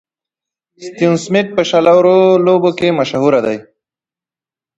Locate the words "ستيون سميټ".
0.85-1.47